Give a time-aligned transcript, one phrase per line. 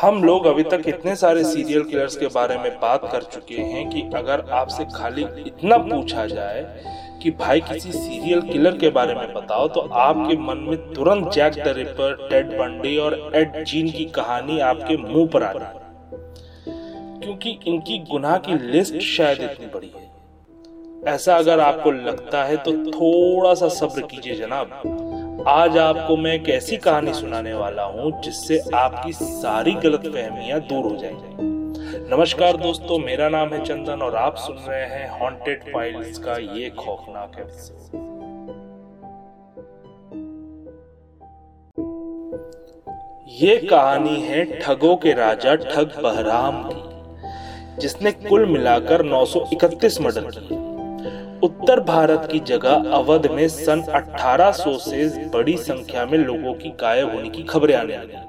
[0.00, 3.88] हम लोग अभी तक इतने सारे सीरियल किलर्स के बारे में बात कर चुके हैं
[3.90, 6.62] कि अगर आपसे खाली इतना पूछा जाए
[7.22, 11.54] कि भाई किसी सीरियल किलर के बारे में बताओ तो आपके मन में तुरंत Jack
[11.54, 15.86] the Ripper Ted Bundy और एड जीन की कहानी आपके मुँह पर आ रही
[17.20, 20.06] क्योंकि इनकी गुनाह की लिस्ट शायद इतनी बड़ी है।
[21.14, 24.70] ऐसा अगर आपको लगता है तो थोड़ा सा सब्र कीजिए जनाब।
[25.46, 30.84] आज आपको मैं एक ऐसी कहानी सुनाने वाला हूँ जिससे आपकी सारी गलत फहमियाँ दूर
[30.84, 31.36] हो जाएँगी।
[32.16, 36.70] नमस्कार दोस्तों, मेरा नाम है चंदन और आप सुन रहे हैं हॉन्टेड फाइल्स का ये
[36.70, 38.06] खौफनाक एपिसोड
[43.28, 50.67] ये कहानी है ठगों के राजा ठग बहराम की, जिसने कुल मिलाकर 931 मर्डर किए।
[51.42, 57.14] उत्तर भारत की जगह अवध में सन 1800 से बड़ी संख्या में लोगों की गायब
[57.14, 58.26] होने की खबरें आने लगी।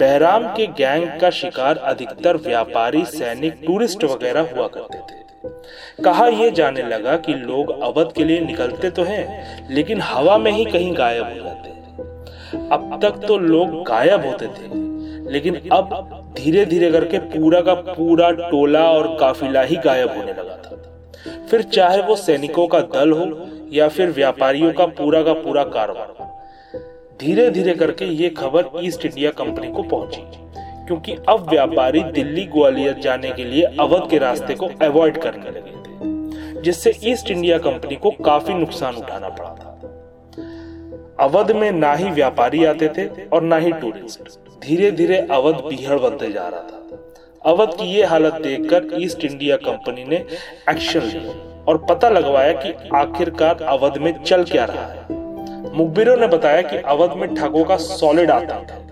[0.00, 6.50] बहराम के गैंग का शिकार अधिकतर व्यापारी, सैनिक, टूरिस्ट वगैरह हुआ करते थे। कहा यह
[6.50, 10.96] जाने लगा कि लोग अवध के लिए निकलते तो हैं, लेकिन हवा में ही कहीं
[10.96, 14.68] गायब हो जाते। अब तक तो लोग गायब होते थे,
[15.32, 20.56] लेकिन अब धीरे धीरे करके पूरा का पूरा टोला और काफिला ही गायब होने लगा
[20.56, 20.83] था।
[21.50, 23.26] फिर चाहे वो सैनिकों का दल हो
[23.72, 26.32] या फिर व्यापारियों का पूरा का पूरा कारोबार
[27.20, 30.22] धीरे धीरे करके ये खबर ईस्ट इंडिया कंपनी को पहुँची,
[30.86, 35.70] क्योंकि अब व्यापारी दिल्ली ग्वालियर जाने के लिए अवध के रास्ते को अवॉइड करने लगे
[35.72, 39.70] थे, जिससे ईस्ट इंडिया कंपनी को काफ़ी नुकसान उठाना पड़ा था।
[41.20, 45.98] अवध में ना ही व्यापारी आते थे और ना ही टूरिस्ट धीरे धीरे अवध बिहड़
[45.98, 46.80] बनते जा रहा था।
[47.44, 50.16] अवध की ये हालत देखकर ईस्ट इंडिया कंपनी ने
[50.70, 51.32] एक्शन लिया
[51.68, 56.76] और पता लगवाया कि आखिरकार अवध में चल क्या रहा है। मुखबिरों ने बताया कि
[56.76, 58.82] अवध में ठगों का सॉलिड आतंक है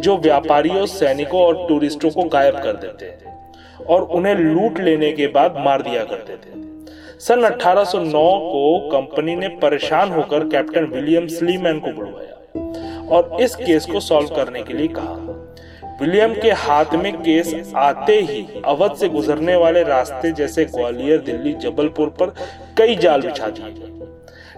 [0.00, 5.26] जो व्यापारियों, सैनिकों और टूरिस्टों को गायब कर देते थे और उन्हें लूट लेने के
[5.26, 6.64] बाद मार दिया करते थे।
[7.20, 13.86] सन 1809 को कंपनी ने परेशान होकर कैप्टन विलियम स्लीमैन को बुलवाया और इस केस
[13.86, 15.44] को सॉल्व करने के लिए कहा।
[16.00, 21.52] विलियम के हाथ में केस आते ही अवध से गुजरने वाले रास्ते जैसे ग्वालियर, दिल्ली,
[21.52, 22.34] जबलपुर पर
[22.78, 23.82] कई जाल बिछा दिए।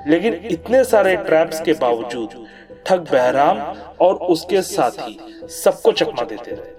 [0.06, 2.46] लेकिन इतने सारे ट्रैप्स के बावजूद
[2.86, 3.58] ठग बहराम
[4.00, 5.18] और उसके साथी
[5.48, 6.78] सबको चकमा देते रहे।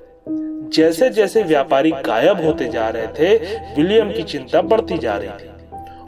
[0.70, 3.38] जैसे जैसे व्यापारी गायब होते जा रहे थे,
[3.76, 5.50] विलियम की चिंता बढ़ती जा रही थी।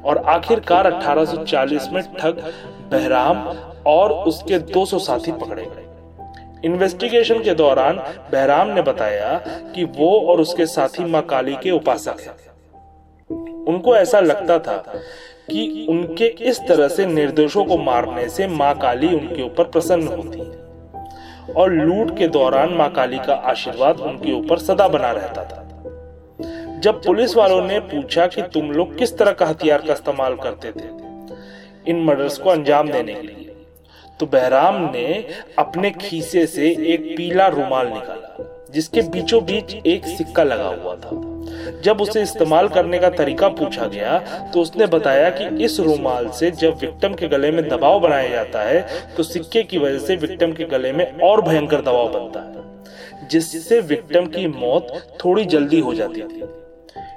[0.06, 2.54] और आखिरकार 1840 में ठग
[2.92, 3.38] बहराम
[3.86, 5.91] और उसके 200 साथी पकड़े गए।
[6.66, 7.98] इन्वेस्टिगेशन के दौरान
[8.32, 9.34] बहराम ने बताया
[9.76, 12.36] कि वो और उसके साथी माँ काली के उपासक हैं।
[13.66, 14.78] उनको ऐसा लगता था
[15.50, 20.40] कि उनके इस तरह से निर्दोषों को मारने से माँ काली उनके ऊपर प्रसन्न होती
[20.40, 26.80] है और लूट के दौरान माँ काली का आशीर्वाद उनके ऊपर सदा बना रहता था।
[26.80, 30.72] जब पुलिस वालों ने पूछा कि तुम लोग किस तरह का हथियार का इस्तेमाल करते
[30.72, 30.90] थे,
[31.88, 33.51] इन मर्डर्स को अंजाम देने के लिए
[34.22, 35.06] तो बहराम ने
[35.60, 38.44] अपने खीसे से एक पीला रुमाल निकाला,
[38.74, 43.86] जिसके बीचों बीच एक सिक्का लगा हुआ था। जब उसे इस्तेमाल करने का तरीका पूछा
[43.88, 44.18] गया
[44.54, 48.64] तो उसने बताया कि इस रुमाल से जब विक्टिम के गले में दबाव बनाया जाता
[48.64, 48.86] है
[49.18, 53.80] तो सिक्के की वजह से विक्टिम के गले में और भयंकर दबाव बनता है, जिससे
[53.82, 54.94] विक्टिम की मौत
[55.26, 56.44] थोड़ी जल्दी हो जाती थी।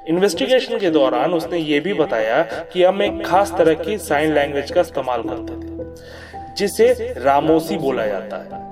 [0.08, 2.42] इन्वेस्टिगेशन के दौरान उसने ये भी बताया
[2.72, 5.72] कि हम एक खास तरह की साइन लैंग्वेज का इस्तेमाल करते थे।
[6.56, 8.62] जिसे रामोसी बोला जाता है,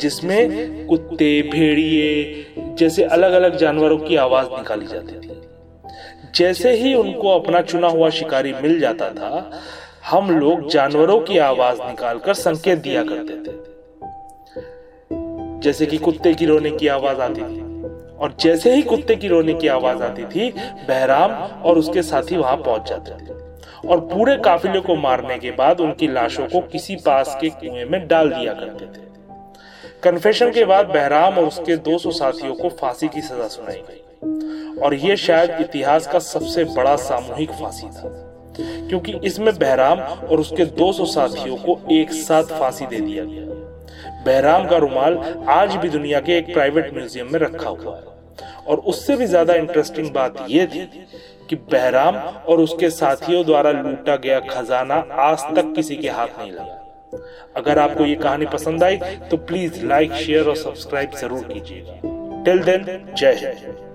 [0.00, 2.46] जिसमें कुत्ते, भेड़िए
[2.78, 5.40] जैसे अलग अलग जानवरों की आवाज़ निकाली जाती थी।
[6.34, 9.60] जैसे ही उनको अपना चुना हुआ शिकारी मिल जाता था,
[10.10, 13.60] हम लोग जानवरों की आवाज़ निकालकर संकेत दिया करते थे।
[15.60, 17.60] जैसे कि कुत्ते की रोने की आवाज़ आती थी,
[18.16, 20.50] और जैसे ही कुत्ते की रोने की आवाज़ आती थी,
[20.88, 21.32] बहराम
[21.62, 23.41] और उसके साथी वहाँ पहुँच जाते थे।
[23.88, 28.06] और पूरे काफिले को मारने के बाद उनकी लाशों को किसी पास के कुएँ में
[28.08, 29.10] डाल दिया करते थे।
[30.02, 34.94] कन्फेशन के बाद बहराम और उसके 200 साथियों को फांसी की सजा सुनाई गई। और
[34.94, 38.10] यह शायद इतिहास का सबसे बड़ा सामूहिक फांसी था,
[38.88, 43.50] क्योंकि इसमें बहराम और उसके 200 साथियों को एक साथ फांसी दे दिया गया।
[44.26, 45.18] बहराम का रुमाल
[45.50, 48.10] आज भी दुनिया के एक प्राइवेट म्यूज़ियम में रखा हुआ है।
[48.66, 50.88] और उससे भी ज़्यादा इंटरेस्टिंग बात यह थी
[51.52, 56.52] कि बहराम और उसके साथियों द्वारा लूटा गया खजाना आज तक किसी के हाथ नहीं
[56.52, 56.78] लगा।
[57.56, 58.96] अगर आपको ये कहानी पसंद आई
[59.30, 63.91] तो प्लीज़ लाइक शेयर और सब्सक्राइब ज़रूर कीजिएगा। टिल देन जय हिंद।